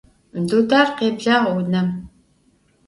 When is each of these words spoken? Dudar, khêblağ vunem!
Dudar, 0.49 0.87
khêblağ 0.97 1.35
vunem! 1.43 1.89